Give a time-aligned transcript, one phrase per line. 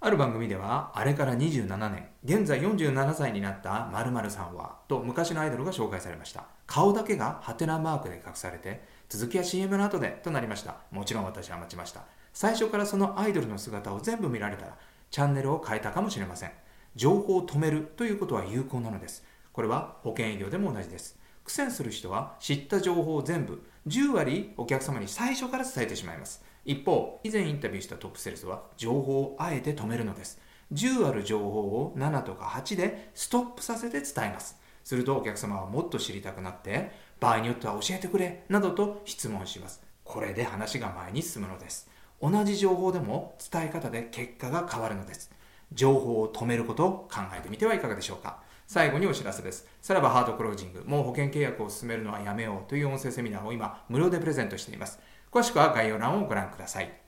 [0.00, 6.44] ある番組では、あれから27年、現在47歳になった〇〇さんは、と昔のアイドルが紹介されました。
[6.68, 10.76] 顔だけがハテナマークで隠されて、続きは CM の後でとなりました。
[10.92, 12.02] もちろん私は待ちました。
[12.32, 14.78] 最初からそのアイドルの姿を全部見られたら、
[15.10, 16.52] チャンネルを変えたかもしれません。
[16.94, 19.24] 情報を止めるということは有効なのです。
[19.52, 21.18] これは保険医療でも同じです。
[21.48, 26.44] 苦戦する人は知った情報を全部10割お客様に最初から伝えてしまいます。
[26.66, 30.38] 一方、以前インタビューしたトップセールスは情報をあえて止めるのです。
[30.74, 34.60] 10ある情報を7とか8でストップさせて伝えます。
[34.84, 39.82] するとお客様はもっと知りたくなって、場合によっては教えてくれなどと質問します。
[40.04, 41.88] これで話が前に進むのです。
[42.20, 45.30] 同じ情報でも伝え方で結果が変わるのです。
[45.72, 48.46] 情報を止めることを考えてみてはいかがでしょうか。
[48.68, 49.66] 最後にお知らせです。
[49.80, 55.00] さらばハートクロージング、もう保険契約を進めるのはやめようという音声セミナーを今無料でプレゼントしています。
[55.32, 57.07] 詳しくは概要欄をご覧ください。